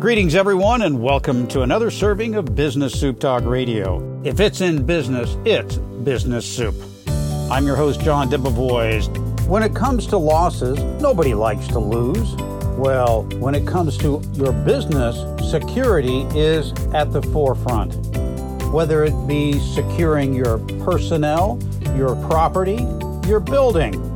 [0.00, 4.22] Greetings, everyone, and welcome to another serving of Business Soup Talk Radio.
[4.24, 6.74] If it's in business, it's business soup.
[7.50, 9.14] I'm your host, John Debevoise.
[9.46, 12.34] When it comes to losses, nobody likes to lose.
[12.78, 15.18] Well, when it comes to your business,
[15.50, 17.94] security is at the forefront.
[18.72, 21.60] Whether it be securing your personnel,
[21.94, 22.86] your property,
[23.28, 24.09] your building.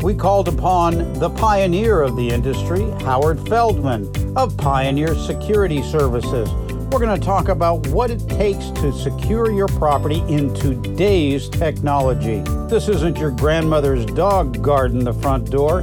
[0.00, 6.48] We called upon the pioneer of the industry, Howard Feldman of Pioneer Security Services.
[6.92, 12.42] We're going to talk about what it takes to secure your property in today's technology.
[12.68, 15.82] This isn't your grandmother's dog guarding the front door.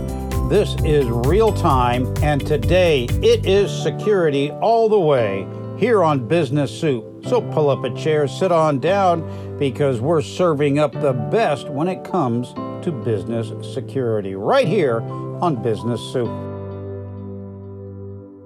[0.50, 5.46] This is real time, and today it is security all the way
[5.78, 7.04] here on Business Soup.
[7.28, 11.90] So pull up a chair, sit on down, because we're serving up the best when
[11.90, 12.54] it comes
[12.86, 15.02] to business security right here
[15.42, 16.30] on Business Soup.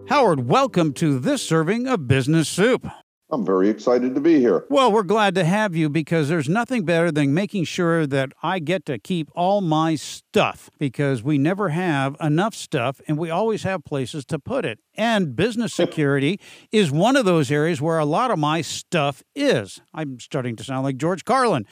[0.08, 2.88] Howard, welcome to this serving of Business Soup.
[3.30, 4.66] I'm very excited to be here.
[4.70, 8.60] Well, we're glad to have you because there's nothing better than making sure that I
[8.60, 13.64] get to keep all my stuff because we never have enough stuff and we always
[13.64, 14.80] have places to put it.
[14.96, 16.40] And business security
[16.72, 19.82] is one of those areas where a lot of my stuff is.
[19.94, 21.66] I'm starting to sound like George Carlin.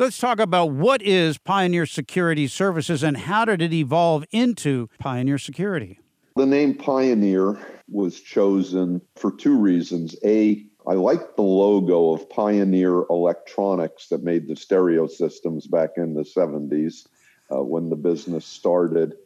[0.00, 5.36] Let's talk about what is Pioneer Security Services and how did it evolve into Pioneer
[5.36, 6.00] Security?
[6.36, 10.16] The name Pioneer was chosen for two reasons.
[10.24, 16.14] A, I like the logo of Pioneer Electronics that made the stereo systems back in
[16.14, 17.06] the 70s
[17.54, 19.16] uh, when the business started.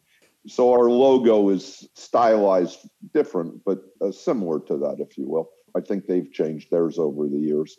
[0.45, 2.79] So our logo is stylized
[3.13, 5.51] different, but uh, similar to that, if you will.
[5.73, 7.77] I think they've changed theirs over the years.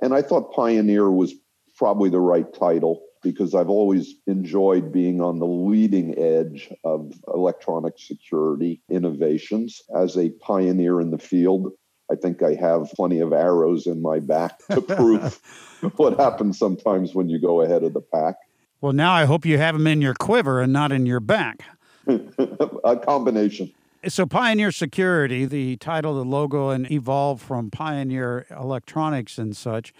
[0.00, 1.34] And I thought Pioneer was
[1.80, 7.94] probably the right title because I've always enjoyed being on the leading edge of electronic
[7.98, 9.80] security innovations.
[9.96, 11.72] As a pioneer in the field,
[12.12, 15.40] I think I have plenty of arrows in my back to prove
[15.96, 18.34] what happens sometimes when you go ahead of the pack.
[18.82, 21.64] Well, now I hope you have them in your quiver and not in your back.
[22.06, 23.72] a combination.
[24.06, 29.94] So, Pioneer Security, the title, the logo, and evolved from Pioneer Electronics and such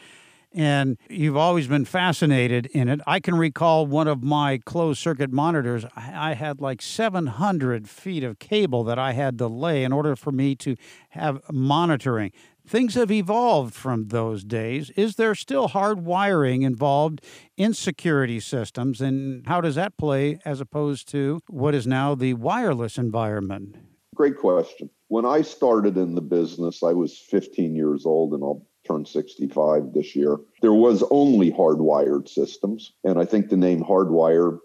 [0.53, 3.01] and you've always been fascinated in it.
[3.07, 8.39] I can recall one of my closed circuit monitors, I had like 700 feet of
[8.39, 10.77] cable that I had to lay in order for me to
[11.11, 12.33] have monitoring.
[12.67, 14.91] Things have evolved from those days.
[14.91, 17.21] Is there still hard wiring involved
[17.57, 22.35] in security systems, and how does that play as opposed to what is now the
[22.35, 23.77] wireless environment?
[24.15, 24.91] Great question.
[25.09, 29.93] When I started in the business, I was 15 years old, and I'll turned 65
[29.93, 30.39] this year.
[30.63, 32.93] There was only hardwired systems.
[33.05, 34.59] And I think the name hardwire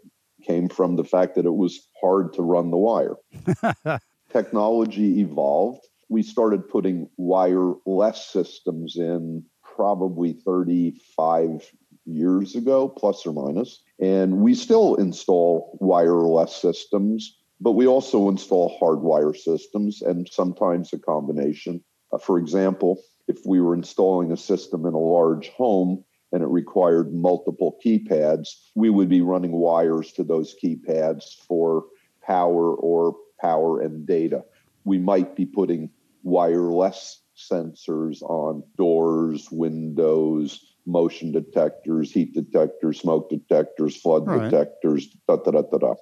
[0.44, 3.16] came from the fact that it was hard to run the wire.
[4.31, 5.85] Technology evolved.
[6.09, 11.72] We started putting wireless systems in probably 35
[12.06, 13.81] years ago, plus or minus.
[14.00, 21.00] And we still install wireless systems, but we also install hardwire systems and sometimes a
[21.00, 21.84] combination.
[22.12, 26.47] Uh, for example, if we were installing a system in a large home and it
[26.47, 31.85] required multiple keypads, we would be running wires to those keypads for
[32.25, 34.44] power or power and data.
[34.84, 35.90] We might be putting
[36.24, 44.50] wireless sensors on doors, windows, motion detectors, heat detectors, smoke detectors, flood right.
[44.50, 45.94] detectors, da, da, da, da, da.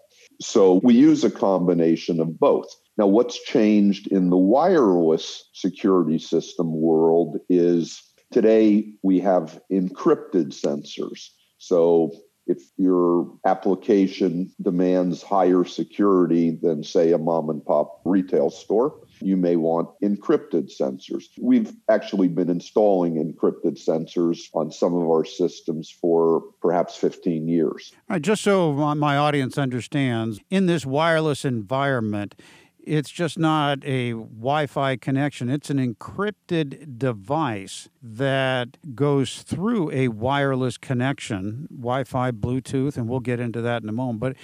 [0.42, 2.68] So we use a combination of both.
[2.98, 11.30] Now, what's changed in the wireless security system world is today we have encrypted sensors.
[11.58, 12.12] So
[12.46, 19.38] if your application demands higher security than, say, a mom and pop retail store, you
[19.38, 21.24] may want encrypted sensors.
[21.40, 27.94] We've actually been installing encrypted sensors on some of our systems for perhaps 15 years.
[28.10, 32.36] All right, just so my audience understands, in this wireless environment,
[32.86, 35.50] it's just not a Wi Fi connection.
[35.50, 43.20] It's an encrypted device that goes through a wireless connection, Wi Fi, Bluetooth, and we'll
[43.20, 44.20] get into that in a moment.
[44.20, 44.36] But,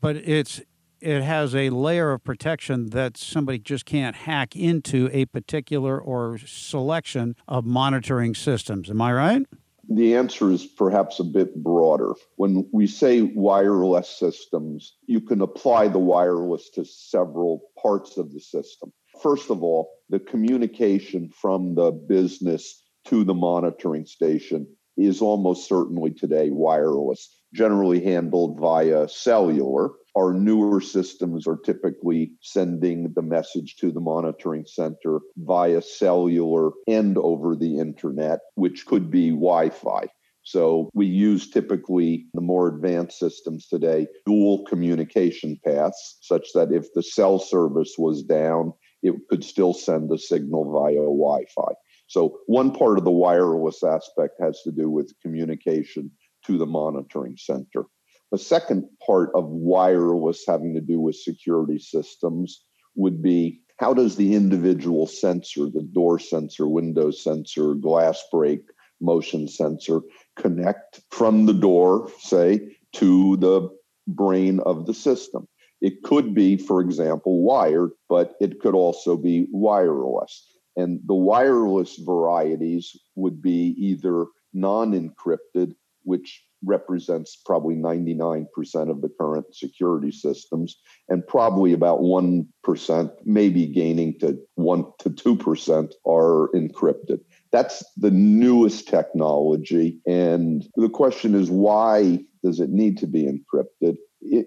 [0.00, 0.60] but it's
[1.00, 6.38] it has a layer of protection that somebody just can't hack into a particular or
[6.38, 8.90] selection of monitoring systems.
[8.90, 9.46] Am I right?
[9.90, 12.14] The answer is perhaps a bit broader.
[12.36, 18.40] When we say wireless systems, you can apply the wireless to several parts of the
[18.40, 18.92] system.
[19.22, 24.66] First of all, the communication from the business to the monitoring station
[24.98, 29.90] is almost certainly today wireless, generally handled via cellular.
[30.16, 37.16] Our newer systems are typically sending the message to the monitoring center via cellular and
[37.16, 40.08] over the internet, which could be Wi Fi.
[40.42, 46.92] So we use typically the more advanced systems today, dual communication paths, such that if
[46.94, 48.72] the cell service was down,
[49.02, 51.74] it could still send the signal via Wi Fi.
[52.08, 56.10] So one part of the wireless aspect has to do with communication
[56.46, 57.84] to the monitoring center.
[58.32, 62.64] The second part of wireless having to do with security systems
[62.96, 68.62] would be how does the individual sensor, the door sensor, window sensor, glass break,
[69.00, 70.00] motion sensor
[70.36, 73.68] connect from the door, say, to the
[74.08, 75.46] brain of the system.
[75.80, 80.57] It could be, for example, wired, but it could also be wireless.
[80.78, 88.46] And the wireless varieties would be either non encrypted, which represents probably 99%
[88.88, 95.92] of the current security systems, and probably about 1%, maybe gaining to 1 to 2%
[96.06, 97.20] are encrypted.
[97.50, 99.98] That's the newest technology.
[100.06, 103.96] And the question is, why does it need to be encrypted?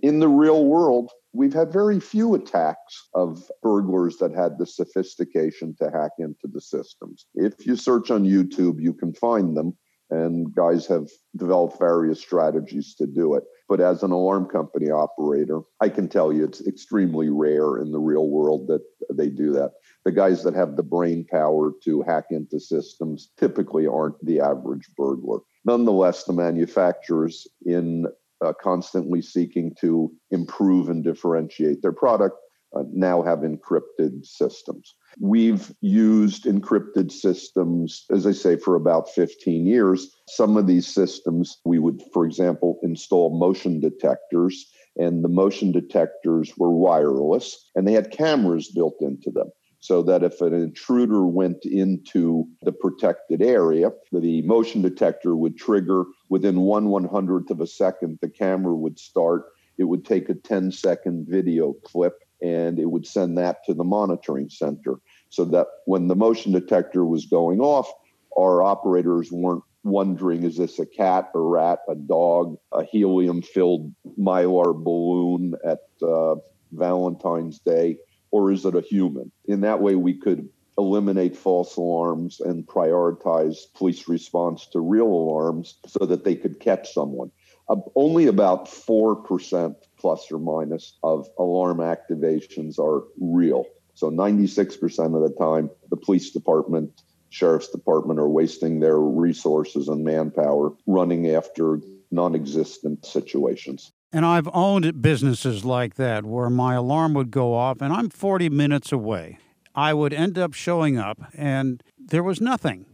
[0.01, 5.75] In the real world, we've had very few attacks of burglars that had the sophistication
[5.79, 7.25] to hack into the systems.
[7.35, 9.77] If you search on YouTube, you can find them
[10.11, 13.45] and guys have developed various strategies to do it.
[13.69, 17.99] But as an alarm company operator, I can tell you it's extremely rare in the
[17.99, 19.71] real world that they do that.
[20.03, 24.89] The guys that have the brain power to hack into systems typically aren't the average
[24.97, 25.39] burglar.
[25.63, 28.07] Nonetheless, the manufacturers, in
[28.43, 32.35] uh, constantly seeking to improve and differentiate their product,
[32.75, 34.95] uh, now have encrypted systems.
[35.19, 40.09] We've used encrypted systems, as I say, for about 15 years.
[40.29, 44.65] Some of these systems, we would, for example, install motion detectors,
[44.97, 49.49] and the motion detectors were wireless and they had cameras built into them.
[49.81, 56.05] So that if an intruder went into the protected area, the motion detector would trigger
[56.29, 59.45] within one one hundredth of a second, the camera would start.
[59.77, 63.83] It would take a 10 second video clip and it would send that to the
[63.83, 64.99] monitoring center
[65.29, 67.91] so that when the motion detector was going off,
[68.37, 73.91] our operators weren't wondering is this a cat, a rat, a dog, a helium filled
[74.19, 76.35] mylar balloon at uh,
[76.71, 77.97] Valentine's Day,
[78.31, 79.31] or is it a human?
[79.45, 85.77] In that way, we could eliminate false alarms and prioritize police response to real alarms
[85.85, 87.31] so that they could catch someone.
[87.69, 93.65] Uh, only about 4% plus or minus of alarm activations are real.
[93.93, 100.03] So 96% of the time, the police department, sheriff's department are wasting their resources and
[100.03, 101.79] manpower running after
[102.09, 103.91] non existent situations.
[104.13, 108.49] And I've owned businesses like that where my alarm would go off and I'm 40
[108.49, 109.39] minutes away.
[109.73, 112.85] I would end up showing up and there was nothing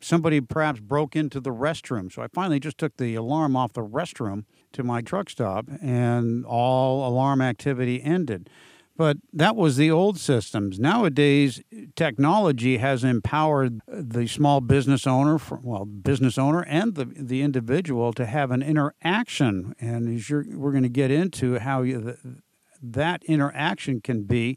[0.00, 2.12] somebody perhaps broke into the restroom.
[2.12, 6.44] So I finally just took the alarm off the restroom to my truck stop, and
[6.44, 8.50] all alarm activity ended.
[8.96, 10.78] But that was the old systems.
[10.78, 11.62] Nowadays,
[11.96, 18.24] technology has empowered the small business owner, well, business owner and the, the individual to
[18.24, 19.74] have an interaction.
[19.78, 22.16] And as we're going to get into how you,
[22.82, 24.56] that interaction can be,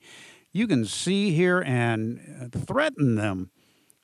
[0.51, 3.51] you can see, hear, and uh, threaten them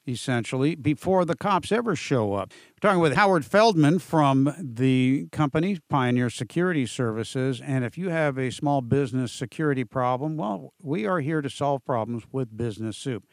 [0.08, 2.52] essentially, before the cops ever show up.
[2.76, 7.62] We're talking with Howard Feldman from the company Pioneer Security Services.
[7.62, 11.84] And if you have a small business security problem, well, we are here to solve
[11.86, 13.24] problems with Business Soup.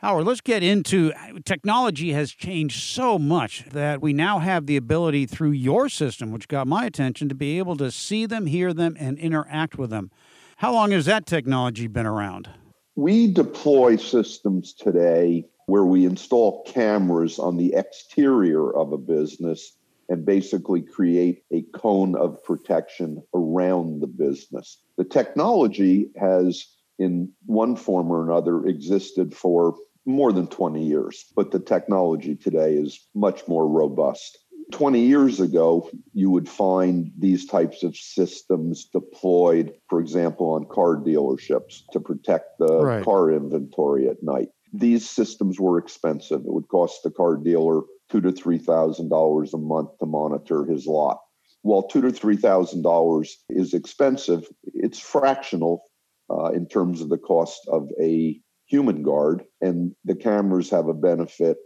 [0.00, 1.12] Howard, let's get into
[1.46, 6.48] technology has changed so much that we now have the ability through your system, which
[6.48, 10.10] got my attention, to be able to see them, hear them, and interact with them.
[10.58, 12.50] How long has that technology been around?
[12.96, 19.76] We deploy systems today where we install cameras on the exterior of a business
[20.08, 24.80] and basically create a cone of protection around the business.
[24.96, 26.64] The technology has,
[26.98, 29.76] in one form or another, existed for
[30.06, 34.38] more than 20 years, but the technology today is much more robust.
[34.72, 40.96] 20 years ago, you would find these types of systems deployed, for example, on car
[40.96, 43.04] dealerships to protect the right.
[43.04, 46.40] car inventory at night these systems were expensive.
[46.40, 50.64] It would cost the car dealer two to three thousand dollars a month to monitor
[50.64, 51.20] his lot.
[51.62, 55.82] While two to three thousand dollars is expensive, it's fractional
[56.30, 60.94] uh, in terms of the cost of a human guard, and the cameras have a
[60.94, 61.56] benefit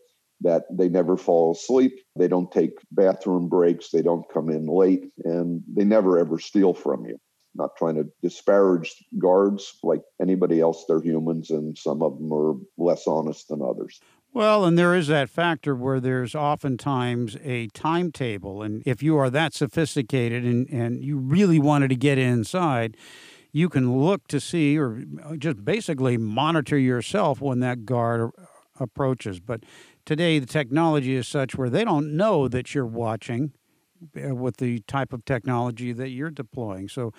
[0.43, 5.11] that they never fall asleep, they don't take bathroom breaks, they don't come in late,
[5.25, 7.19] and they never ever steal from you.
[7.55, 12.55] Not trying to disparage guards like anybody else, they're humans, and some of them are
[12.79, 14.01] less honest than others.
[14.33, 18.63] Well, and there is that factor where there's oftentimes a timetable.
[18.63, 22.97] And if you are that sophisticated and, and you really wanted to get inside,
[23.51, 25.05] you can look to see or
[25.37, 28.31] just basically monitor yourself when that guard
[28.79, 29.41] approaches.
[29.41, 29.65] But
[30.11, 33.53] today, the technology is such where they don't know that you're watching
[34.17, 36.89] uh, with the type of technology that you're deploying.
[36.89, 37.13] So,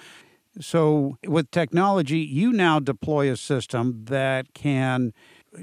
[0.60, 5.14] so with technology, you now deploy a system that can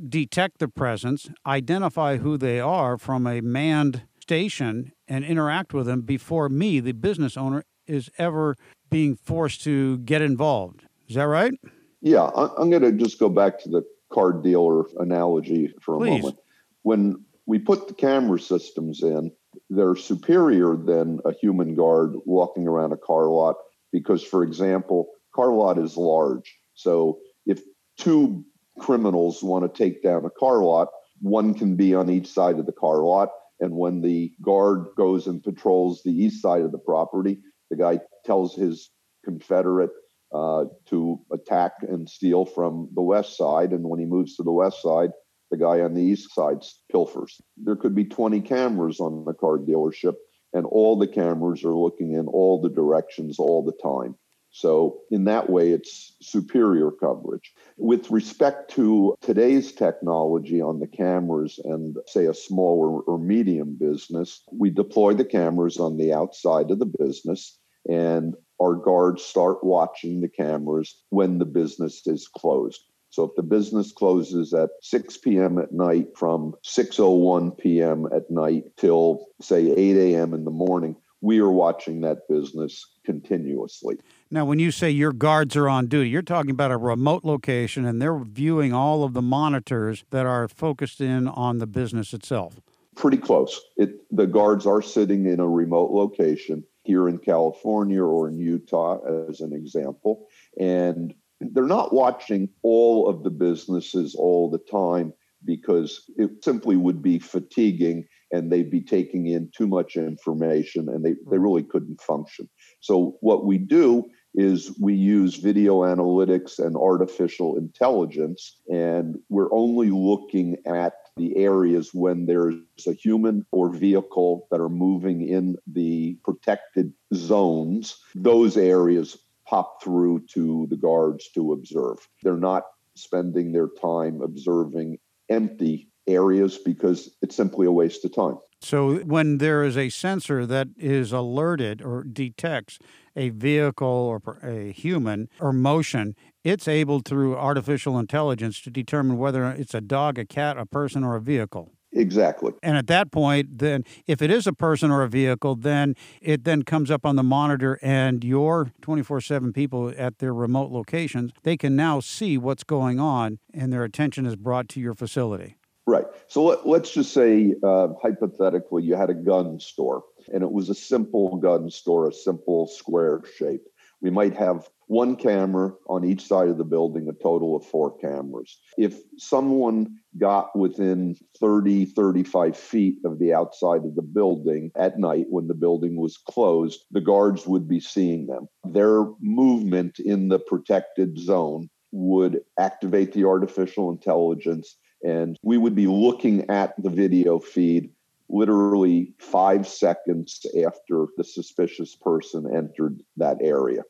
[0.09, 6.01] detect the presence, identify who they are from a manned station, and interact with them
[6.01, 8.57] before me, the business owner, is ever
[8.89, 10.87] being forced to get involved.
[11.07, 11.53] Is that right?
[12.01, 16.23] Yeah, I'm going to just go back to the card dealer analogy for a Please.
[16.23, 16.39] moment.
[16.89, 19.31] When we put the camera systems in,
[19.69, 23.57] they're superior than a human guard walking around a car lot
[23.93, 26.57] because, for example, car lot is large.
[26.73, 27.61] So if
[27.99, 28.43] two
[28.79, 30.89] criminals want to take down a car lot,
[31.21, 33.29] one can be on each side of the car lot.
[33.61, 38.01] And when the guard goes and patrols the east side of the property, the guy
[38.25, 38.89] tells his
[39.27, 39.91] confederate
[40.33, 43.73] uh, to attack and steal from the west side.
[43.73, 45.11] And when he moves to the west side,
[45.51, 47.41] the guy on the east side pilfers.
[47.57, 50.15] There could be 20 cameras on the car dealership,
[50.53, 54.17] and all the cameras are looking in all the directions all the time.
[54.51, 57.53] So, in that way, it's superior coverage.
[57.77, 63.77] With respect to today's technology on the cameras and, say, a small or, or, medium
[63.79, 69.63] business, we deploy the cameras on the outside of the business, and our guards start
[69.63, 72.81] watching the cameras when the business is closed.
[73.11, 75.59] So if the business closes at 6 p.m.
[75.59, 78.07] at night from 6:01 p.m.
[78.15, 80.35] at night till say 8 a.m.
[80.35, 83.97] in the morning, we are watching that business continuously.
[84.31, 87.85] Now, when you say your guards are on duty, you're talking about a remote location
[87.85, 92.61] and they're viewing all of the monitors that are focused in on the business itself.
[92.95, 93.61] Pretty close.
[93.77, 98.99] It, the guards are sitting in a remote location here in California or in Utah,
[99.29, 100.27] as an example.
[100.59, 105.13] And they're not watching all of the businesses all the time
[105.45, 111.05] because it simply would be fatiguing and they'd be taking in too much information and
[111.05, 111.43] they, they mm-hmm.
[111.43, 112.49] really couldn't function.
[112.81, 114.05] So, what we do
[114.35, 121.91] is we use video analytics and artificial intelligence, and we're only looking at the areas
[121.93, 122.55] when there's
[122.87, 127.97] a human or vehicle that are moving in the protected zones.
[128.15, 129.19] Those areas
[129.49, 131.97] pop through to the guards to observe.
[132.23, 132.65] They're not
[132.95, 138.39] spending their time observing empty areas because it's simply a waste of time.
[138.61, 142.81] So, when there is a sensor that is alerted or detects
[143.15, 149.45] a vehicle or a human or motion, it's able through artificial intelligence to determine whether
[149.45, 151.73] it's a dog, a cat, a person, or a vehicle.
[151.93, 152.53] Exactly.
[152.63, 156.45] And at that point, then if it is a person or a vehicle, then it
[156.45, 161.57] then comes up on the monitor and your 24/7 people at their remote locations, they
[161.57, 165.57] can now see what's going on and their attention is brought to your facility.
[165.87, 166.05] Right.
[166.27, 170.69] So let, us just say, uh, hypothetically, you had a gun store and it was
[170.69, 173.63] a simple gun store, a simple square shape.
[174.03, 177.97] We might have one camera on each side of the building, a total of four
[177.99, 178.59] cameras.
[178.77, 185.27] If someone got within 30, 35 feet of the outside of the building at night
[185.29, 188.49] when the building was closed, the guards would be seeing them.
[188.65, 195.87] Their movement in the protected zone would activate the artificial intelligence, and we would be
[195.87, 197.91] looking at the video feed
[198.31, 203.83] literally five seconds after the suspicious person entered that area.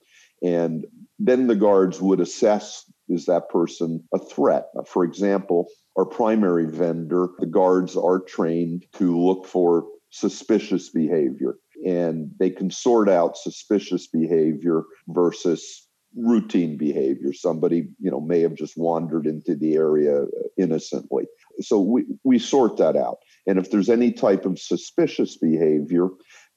[0.42, 0.86] And
[1.18, 4.66] then the guards would assess is that person a threat?
[4.78, 11.56] Uh, for example, our primary vendor, the guards are trained to look for suspicious behavior.
[11.86, 17.32] And they can sort out suspicious behavior versus routine behavior.
[17.32, 20.26] Somebody you know may have just wandered into the area uh,
[20.56, 21.24] innocently.
[21.60, 23.18] So we, we sort that out.
[23.46, 26.08] And if there's any type of suspicious behavior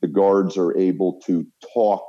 [0.01, 2.03] the guards are able to talk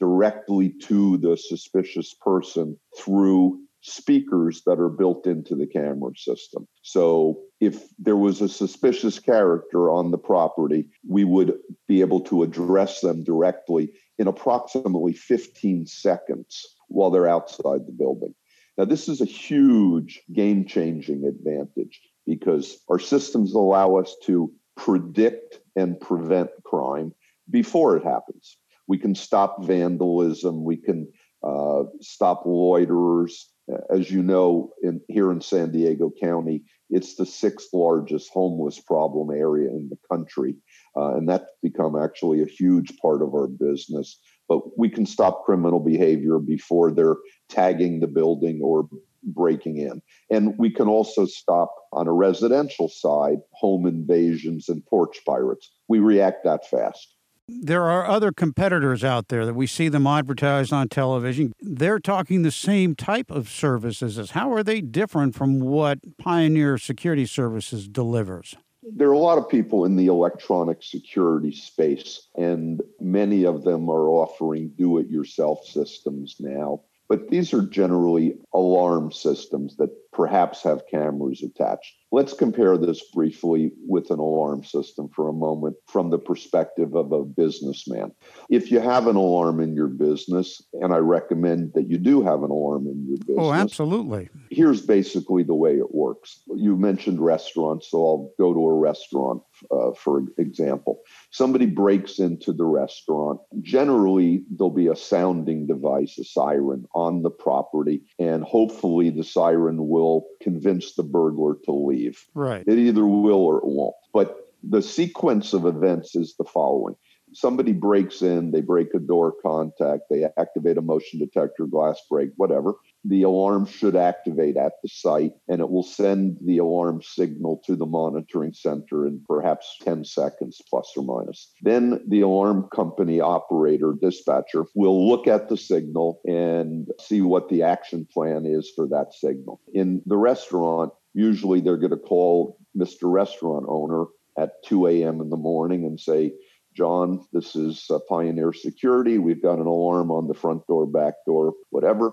[0.00, 6.66] directly to the suspicious person through speakers that are built into the camera system.
[6.82, 12.42] So if there was a suspicious character on the property, we would be able to
[12.42, 18.34] address them directly in approximately 15 seconds while they're outside the building.
[18.78, 25.60] Now, this is a huge game changing advantage because our systems allow us to predict
[25.76, 27.14] and prevent crime
[27.50, 28.56] before it happens.
[28.86, 30.64] We can stop vandalism.
[30.64, 31.08] We can
[31.42, 33.50] uh, stop loiterers.
[33.90, 39.30] As you know, in, here in San Diego County, it's the sixth largest homeless problem
[39.30, 40.54] area in the country.
[40.96, 44.18] Uh, and that's become actually a huge part of our business.
[44.48, 47.16] But we can stop criminal behavior before they're
[47.48, 48.86] tagging the building or
[49.22, 50.02] breaking in.
[50.30, 55.70] And we can also stop on a residential side home invasions and porch pirates.
[55.88, 57.14] We react that fast.
[57.46, 61.52] There are other competitors out there that we see them advertised on television.
[61.60, 66.78] They're talking the same type of services as how are they different from what Pioneer
[66.78, 68.56] Security Services delivers?
[68.82, 73.90] There are a lot of people in the electronic security space, and many of them
[73.90, 76.80] are offering do it yourself systems now.
[77.08, 81.94] But these are generally alarm systems that perhaps have cameras attached.
[82.14, 87.10] Let's compare this briefly with an alarm system for a moment from the perspective of
[87.10, 88.12] a businessman.
[88.48, 92.44] If you have an alarm in your business, and I recommend that you do have
[92.44, 93.36] an alarm in your business.
[93.36, 94.30] Oh, absolutely.
[94.50, 96.40] Here's basically the way it works.
[96.54, 101.00] You mentioned restaurants, so I'll go to a restaurant uh, for example.
[101.30, 103.40] Somebody breaks into the restaurant.
[103.62, 109.88] Generally, there'll be a sounding device, a siren on the property, and hopefully the siren
[109.88, 112.03] will will convince the burglar to leave.
[112.34, 112.64] Right.
[112.66, 113.94] It either will or it won't.
[114.12, 116.96] But the sequence of events is the following
[117.34, 122.30] somebody breaks in, they break a door contact, they activate a motion detector, glass break,
[122.36, 122.74] whatever.
[123.04, 127.76] The alarm should activate at the site and it will send the alarm signal to
[127.76, 131.52] the monitoring center in perhaps 10 seconds, plus or minus.
[131.60, 137.62] Then the alarm company operator, dispatcher, will look at the signal and see what the
[137.62, 139.60] action plan is for that signal.
[139.74, 143.02] In the restaurant, usually they're going to call Mr.
[143.04, 144.06] Restaurant owner
[144.38, 145.20] at 2 a.m.
[145.20, 146.32] in the morning and say,
[146.76, 149.18] John, this is uh, Pioneer Security.
[149.18, 152.12] We've got an alarm on the front door, back door, whatever.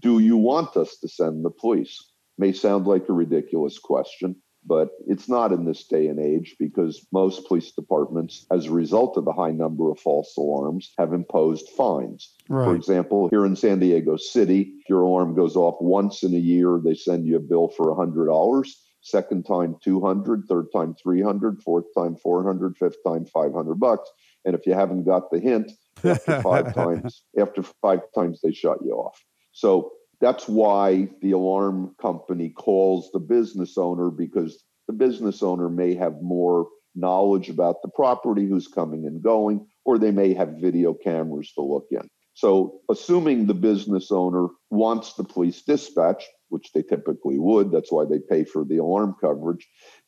[0.00, 1.96] Do you want us to send the police?
[2.36, 7.06] May sound like a ridiculous question, but it's not in this day and age because
[7.12, 11.68] most police departments, as a result of the high number of false alarms, have imposed
[11.70, 12.34] fines.
[12.48, 12.66] Right.
[12.66, 16.38] For example, here in San Diego City, if your alarm goes off once in a
[16.38, 18.66] year, they send you a bill for $100
[19.02, 24.10] second time 200 third time 300 fourth time 400 fifth time 500 bucks
[24.44, 25.72] and if you haven't got the hint
[26.04, 29.18] after five times after five times they shut you off
[29.52, 35.94] so that's why the alarm company calls the business owner because the business owner may
[35.94, 40.92] have more knowledge about the property who's coming and going or they may have video
[40.92, 46.82] cameras to look in so assuming the business owner wants the police dispatch which they
[46.82, 47.72] typically would.
[47.72, 49.66] That's why they pay for the alarm coverage.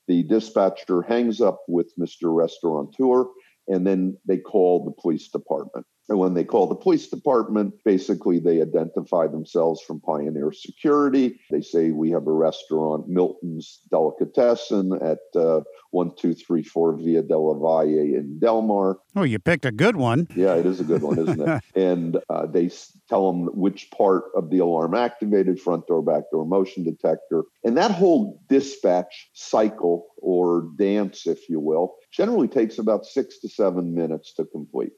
[0.08, 2.34] The dispatcher hangs up with Mr.
[2.34, 3.24] Restaurateur,
[3.68, 5.86] and then they call the police department.
[6.08, 11.40] And when they call the police department, basically they identify themselves from Pioneer Security.
[11.50, 15.62] They say, We have a restaurant, Milton's Delicatessen, at uh,
[15.92, 18.98] 1234 Via de la Valle in Del Mar.
[19.14, 20.26] Oh, you picked a good one.
[20.34, 21.62] Yeah, it is a good one, isn't it?
[21.74, 22.70] and uh, they
[23.08, 27.44] tell them which part of the alarm activated front door, back door, motion detector.
[27.64, 33.48] And that whole dispatch cycle or dance, if you will, generally takes about six to
[33.48, 34.92] seven minutes to complete.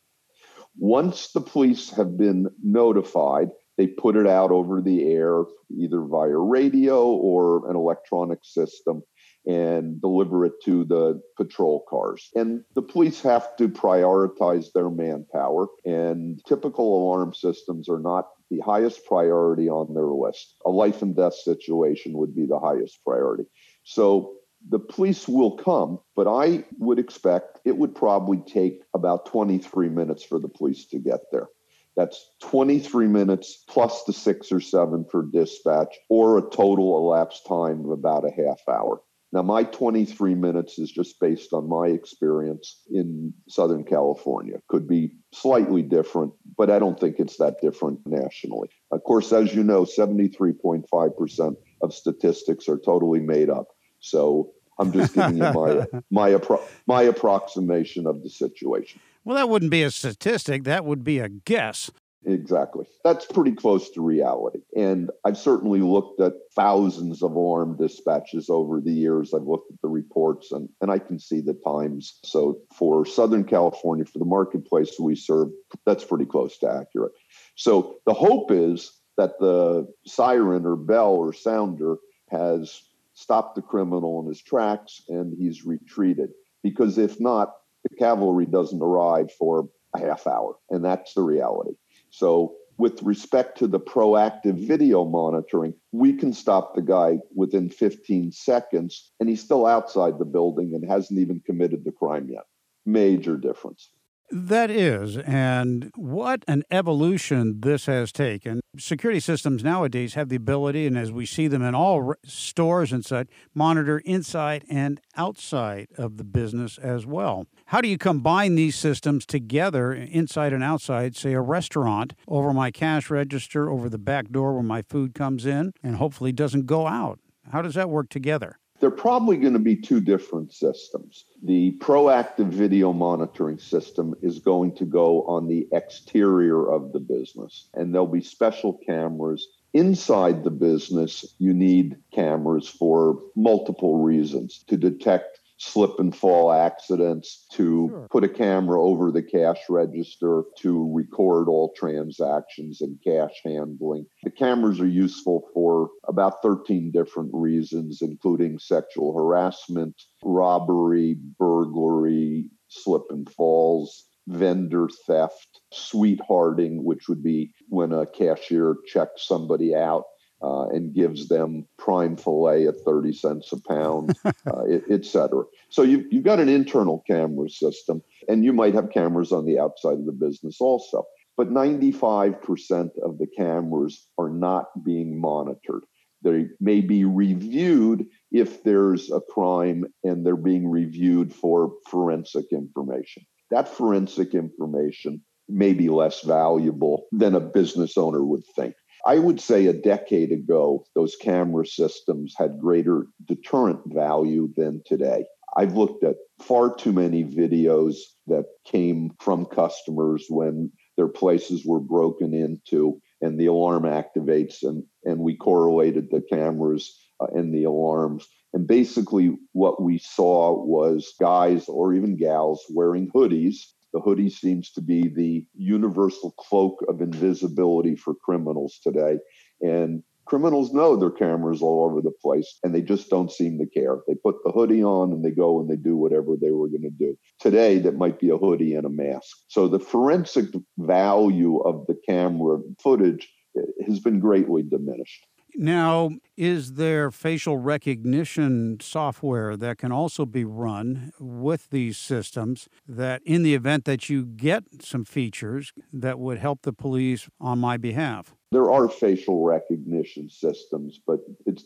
[0.76, 5.44] Once the police have been notified, they put it out over the air,
[5.76, 9.02] either via radio or an electronic system,
[9.46, 12.30] and deliver it to the patrol cars.
[12.34, 18.60] And the police have to prioritize their manpower, and typical alarm systems are not the
[18.60, 20.54] highest priority on their list.
[20.66, 23.44] A life and death situation would be the highest priority.
[23.84, 24.34] So
[24.68, 30.22] the police will come, but I would expect it would probably take about 23 minutes
[30.22, 31.48] for the police to get there.
[31.96, 37.84] That's 23 minutes plus the six or seven for dispatch, or a total elapsed time
[37.84, 39.00] of about a half hour.
[39.32, 44.60] Now, my 23 minutes is just based on my experience in Southern California.
[44.68, 48.68] Could be slightly different, but I don't think it's that different nationally.
[48.92, 53.68] Of course, as you know, 73.5% of statistics are totally made up.
[54.04, 59.00] So I'm just giving you my my appro- my approximation of the situation.
[59.24, 60.64] Well, that wouldn't be a statistic.
[60.64, 61.90] That would be a guess.
[62.26, 62.86] Exactly.
[63.04, 64.60] That's pretty close to reality.
[64.74, 69.34] And I've certainly looked at thousands of alarm dispatches over the years.
[69.34, 72.18] I've looked at the reports and, and I can see the times.
[72.24, 75.48] So for Southern California, for the marketplace we serve,
[75.84, 77.12] that's pretty close to accurate.
[77.56, 81.96] So the hope is that the siren or bell or sounder
[82.30, 82.80] has
[83.14, 86.30] stopped the criminal in his tracks and he's retreated.
[86.62, 90.56] Because if not, the cavalry doesn't arrive for a half hour.
[90.70, 91.74] And that's the reality.
[92.10, 98.32] So, with respect to the proactive video monitoring, we can stop the guy within 15
[98.32, 102.42] seconds and he's still outside the building and hasn't even committed the crime yet.
[102.84, 103.90] Major difference.
[104.30, 108.60] That is, and what an evolution this has taken.
[108.76, 113.04] Security systems nowadays have the ability, and as we see them in all stores and
[113.04, 117.46] such, monitor inside and outside of the business as well.
[117.66, 122.70] How do you combine these systems together, inside and outside, say a restaurant, over my
[122.70, 126.86] cash register, over the back door where my food comes in, and hopefully doesn't go
[126.86, 127.20] out?
[127.52, 128.58] How does that work together?
[128.80, 131.24] They're probably going to be two different systems.
[131.42, 137.68] The proactive video monitoring system is going to go on the exterior of the business,
[137.74, 139.46] and there'll be special cameras.
[139.72, 147.46] Inside the business, you need cameras for multiple reasons to detect slip and fall accidents,
[147.52, 148.08] to sure.
[148.10, 154.06] put a camera over the cash register, to record all transactions and cash handling.
[154.24, 163.04] The cameras are useful for about 13 different reasons, including sexual harassment, robbery, burglary, slip
[163.10, 170.04] and falls, vendor theft, sweethearting, which would be when a cashier checks somebody out
[170.44, 175.44] uh, and gives them prime filet at 30 cents a pound, uh, et cetera.
[175.70, 179.58] So you've, you've got an internal camera system, and you might have cameras on the
[179.58, 181.06] outside of the business also.
[181.38, 185.84] But 95% of the cameras are not being monitored.
[186.22, 193.24] They may be reviewed if there's a crime and they're being reviewed for forensic information.
[193.50, 198.74] That forensic information may be less valuable than a business owner would think.
[199.06, 205.26] I would say a decade ago, those camera systems had greater deterrent value than today.
[205.56, 211.80] I've looked at far too many videos that came from customers when their places were
[211.80, 217.64] broken into and the alarm activates and, and we correlated the cameras uh, and the
[217.64, 218.26] alarms.
[218.52, 223.56] And basically, what we saw was guys or even gals wearing hoodies
[223.94, 229.18] the hoodie seems to be the universal cloak of invisibility for criminals today.
[229.62, 233.66] And criminals know their cameras all over the place and they just don't seem to
[233.66, 233.98] care.
[234.08, 236.82] They put the hoodie on and they go and they do whatever they were going
[236.82, 237.16] to do.
[237.38, 239.36] Today, that might be a hoodie and a mask.
[239.48, 240.46] So the forensic
[240.78, 245.24] value of the camera footage eh, has been greatly diminished.
[245.56, 253.22] Now, is there facial recognition software that can also be run with these systems that,
[253.24, 257.76] in the event that you get some features that would help the police on my
[257.76, 258.34] behalf?
[258.50, 261.18] There are facial recognition systems, but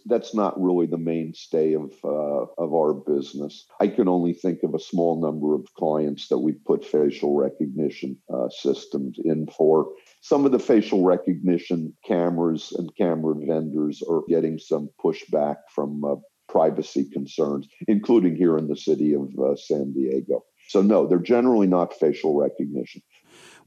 [0.07, 3.67] that's not really the mainstay of uh, of our business.
[3.79, 8.17] I can only think of a small number of clients that we put facial recognition
[8.33, 9.89] uh, systems in for.
[10.21, 16.17] Some of the facial recognition cameras and camera vendors are getting some pushback from uh,
[16.49, 20.45] privacy concerns, including here in the city of uh, San Diego.
[20.69, 23.01] So, no, they're generally not facial recognition.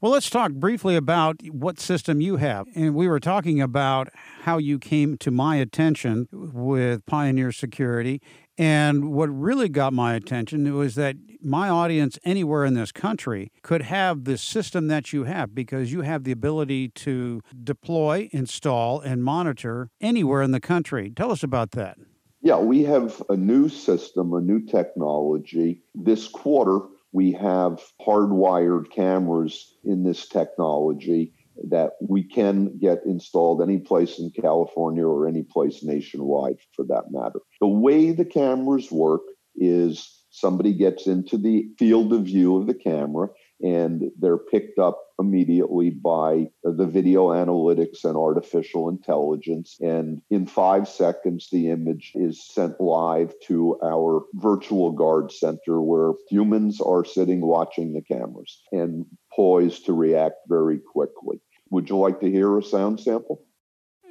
[0.02, 2.68] Well, let's talk briefly about what system you have.
[2.76, 4.10] And we were talking about
[4.44, 8.22] how you came to my attention with Pioneer Security.
[8.62, 13.82] And what really got my attention was that my audience anywhere in this country could
[13.82, 19.24] have the system that you have because you have the ability to deploy, install, and
[19.24, 21.12] monitor anywhere in the country.
[21.16, 21.98] Tell us about that.
[22.44, 25.82] Yeah, we have a new system, a new technology.
[25.96, 31.34] This quarter, we have hardwired cameras in this technology
[31.70, 37.12] that we can get installed any place in California or any place nationwide for that
[37.12, 37.40] matter.
[37.60, 39.22] The way the cameras work
[39.56, 43.28] is somebody gets into the field of view of the camera
[43.62, 49.78] and they're picked up immediately by the video analytics and artificial intelligence.
[49.80, 56.14] And in five seconds, the image is sent live to our virtual guard center where
[56.28, 61.40] humans are sitting watching the cameras and poised to react very quickly.
[61.72, 63.44] Would you like to hear a sound sample?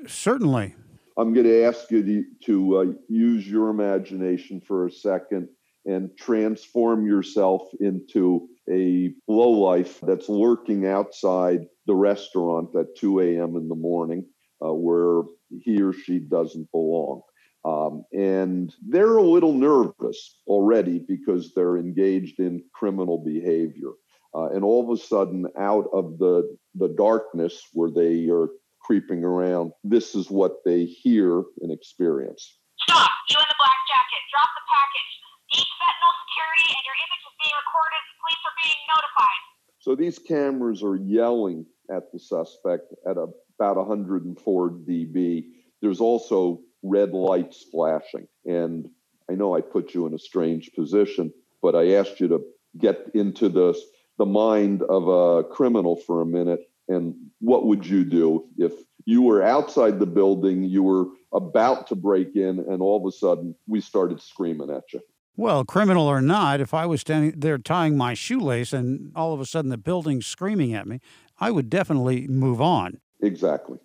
[0.06, 0.74] Certainly.
[1.16, 5.48] I'm going to ask you to, to uh, use your imagination for a second
[5.84, 13.56] and transform yourself into a lowlife that's lurking outside the restaurant at 2 a.m.
[13.56, 14.24] in the morning
[14.64, 15.22] uh, where
[15.62, 17.22] he or she doesn't belong.
[17.64, 23.90] Um, and they're a little nervous already because they're engaged in criminal behavior.
[24.34, 28.48] Uh, and all of a sudden, out of the, the darkness where they are
[28.80, 32.58] creeping around, this is what they hear and experience.
[32.78, 33.10] Stop.
[33.28, 34.22] You in the black jacket.
[34.30, 35.12] Drop the package.
[35.52, 38.02] Deep Sentinel security and your image is being recorded.
[38.22, 39.42] Police are being notified.
[39.80, 43.26] So these cameras are yelling at the suspect at a,
[43.58, 45.44] about 104 dB.
[45.82, 48.26] There's also red lights flashing.
[48.46, 48.88] And
[49.30, 52.40] I know I put you in a strange position, but I asked you to
[52.78, 53.78] get into the,
[54.20, 56.70] the mind of a criminal for a minute.
[56.88, 58.74] And what would you do if
[59.06, 63.16] you were outside the building, you were about to break in, and all of a
[63.16, 65.00] sudden we started screaming at you?
[65.38, 69.40] Well, criminal or not, if I was standing there tying my shoelace and all of
[69.40, 71.00] a sudden the building's screaming at me,
[71.38, 73.00] I would definitely move on.
[73.22, 73.78] Exactly.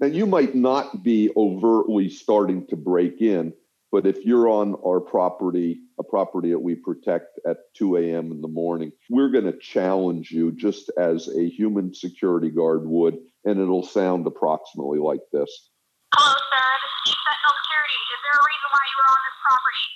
[0.00, 3.52] And you might not be overtly starting to break in,
[3.92, 8.32] but if you're on our property, a property that we protect at 2 a.m.
[8.32, 13.18] in the morning, we're going to challenge you just as a human security guard would,
[13.44, 15.68] and it'll sound approximately like this.
[16.16, 16.68] Hello, sir.
[16.80, 17.98] This is Sentinel Security.
[18.16, 19.86] Is there a reason why you were on this property?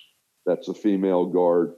[0.45, 1.73] That's a female guard.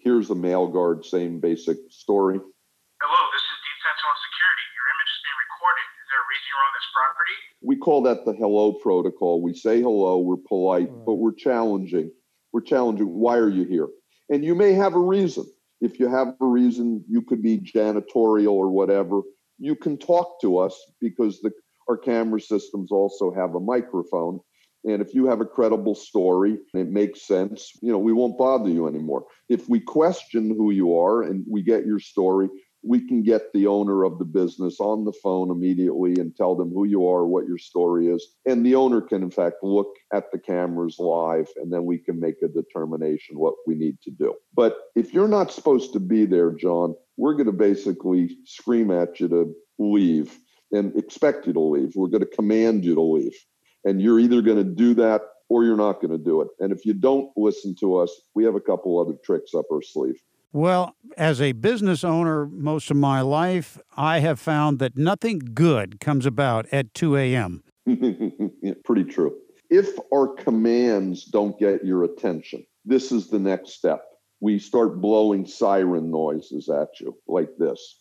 [0.00, 2.40] Here's a male guard, same basic story.
[2.40, 4.66] Hello, this is Deep Sentinel Security.
[4.72, 5.84] Your image is being recorded.
[6.00, 7.41] Is there a reason you're on this property?
[7.60, 9.42] We call that the hello protocol.
[9.42, 12.10] We say hello, we're polite, but we're challenging.
[12.52, 13.06] We're challenging.
[13.06, 13.88] Why are you here?
[14.30, 15.46] And you may have a reason.
[15.80, 19.22] If you have a reason, you could be janitorial or whatever.
[19.58, 21.50] You can talk to us because the,
[21.88, 24.40] our camera systems also have a microphone
[24.84, 28.38] and if you have a credible story and it makes sense, you know, we won't
[28.38, 29.26] bother you anymore.
[29.48, 32.48] If we question who you are and we get your story,
[32.84, 36.70] we can get the owner of the business on the phone immediately and tell them
[36.70, 38.34] who you are, what your story is.
[38.44, 42.18] And the owner can, in fact, look at the cameras live and then we can
[42.18, 44.34] make a determination what we need to do.
[44.54, 49.20] But if you're not supposed to be there, John, we're going to basically scream at
[49.20, 50.36] you to leave
[50.72, 51.92] and expect you to leave.
[51.94, 53.36] We're going to command you to leave.
[53.84, 56.48] And you're either going to do that or you're not going to do it.
[56.60, 59.82] And if you don't listen to us, we have a couple other tricks up our
[59.82, 60.20] sleeve.
[60.52, 66.00] Well, as a business owner most of my life, I have found that nothing good
[66.00, 67.62] comes about at 2 a.m.
[67.86, 69.34] yeah, pretty true.
[69.70, 74.04] If our commands don't get your attention, this is the next step.
[74.40, 78.00] We start blowing siren noises at you like this.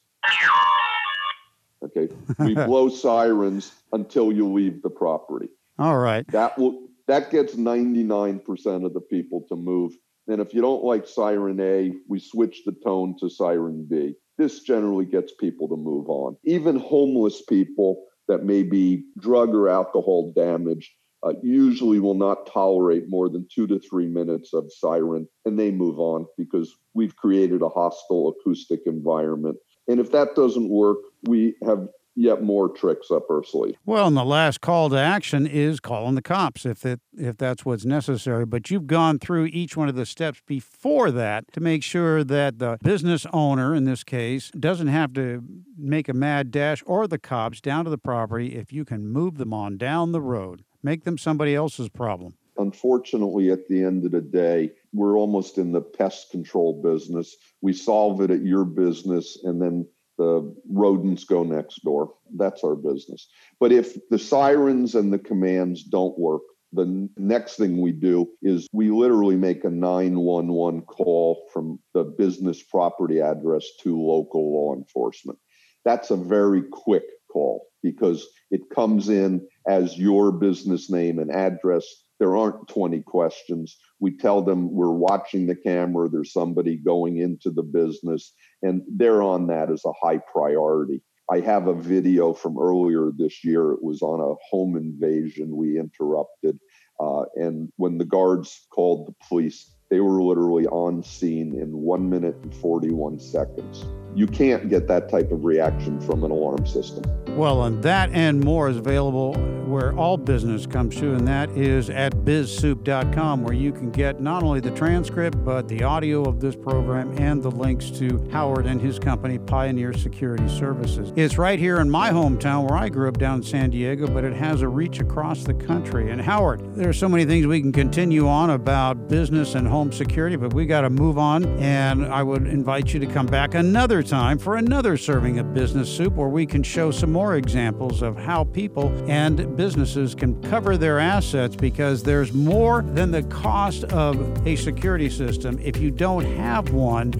[1.84, 2.14] Okay.
[2.40, 5.50] We blow sirens until you leave the property.
[5.80, 6.28] All right.
[6.32, 9.94] That will that gets 99% of the people to move.
[10.28, 14.16] And if you don't like siren A, we switch the tone to siren B.
[14.38, 16.38] This generally gets people to move on.
[16.44, 20.92] Even homeless people that may be drug or alcohol damaged
[21.24, 25.70] uh, usually will not tolerate more than two to three minutes of siren and they
[25.70, 29.58] move on because we've created a hostile acoustic environment.
[29.88, 33.76] And if that doesn't work, we have yet more tricks up our sleeve.
[33.86, 37.66] Well, and the last call to action is calling the cops if it if that's
[37.66, 38.46] what's necessary.
[38.46, 42.60] But you've gone through each one of the steps before that to make sure that
[42.60, 45.44] the business owner, in this case, doesn't have to
[45.78, 49.38] make a mad dash or the cops down to the property if you can move
[49.38, 50.64] them on down the road.
[50.84, 52.36] Make them somebody else's problem.
[52.58, 57.38] Unfortunately, at the end of the day, we're almost in the pest control business.
[57.62, 59.88] We solve it at your business and then
[60.22, 62.14] the rodents go next door.
[62.38, 63.28] That's our business.
[63.60, 68.68] But if the sirens and the commands don't work, the next thing we do is
[68.72, 75.40] we literally make a 911 call from the business property address to local law enforcement.
[75.86, 81.86] That's a very quick call because it comes in as your business name and address.
[82.22, 83.80] There aren't 20 questions.
[84.00, 89.24] We tell them we're watching the camera, there's somebody going into the business, and they're
[89.24, 91.02] on that as a high priority.
[91.32, 93.72] I have a video from earlier this year.
[93.72, 96.60] It was on a home invasion we interrupted.
[97.00, 102.08] Uh, and when the guards called the police, they were literally on scene in one
[102.08, 103.84] minute and 41 seconds.
[104.14, 107.04] You can't get that type of reaction from an alarm system.
[107.38, 109.36] Well, and that and more is available
[109.72, 114.44] where all business comes to, and that is at bizsoup.com, where you can get not
[114.44, 118.82] only the transcript, but the audio of this program and the links to Howard and
[118.82, 121.14] his company, Pioneer Security Services.
[121.16, 124.26] It's right here in my hometown where I grew up down in San Diego, but
[124.26, 126.12] it has a reach across the country.
[126.12, 129.94] And Howard, there are so many things we can continue on about business and home
[129.94, 131.46] security, but we got to move on.
[131.60, 133.56] And I would invite you to come back
[134.02, 138.02] another time for another serving of Business Soup, where we can show some more examples
[138.02, 143.84] of how people and businesses can cover their assets because there's more than the cost
[143.86, 145.60] of a security system.
[145.62, 147.14] If you don't have one,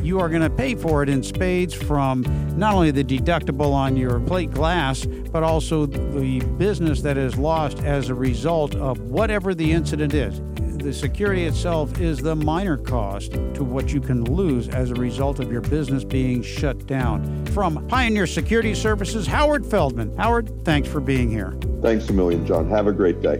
[0.00, 2.22] you are going to pay for it in spades from
[2.56, 7.78] not only the deductible on your plate glass, but also the business that is lost
[7.80, 10.40] as a result of whatever the incident is.
[10.78, 15.40] The security itself is the minor cost to what you can lose as a result
[15.40, 17.44] of your business being shut down.
[17.46, 20.16] From Pioneer Security Services, Howard Feldman.
[20.16, 21.58] Howard, thanks for being here.
[21.82, 22.70] Thanks a million, John.
[22.70, 23.38] Have a great day.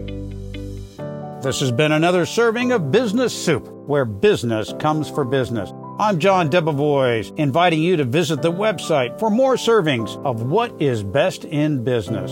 [1.41, 5.71] This has been another serving of Business Soup, where business comes for business.
[5.97, 11.03] I'm John Debevoise, inviting you to visit the website for more servings of what is
[11.03, 12.31] best in business.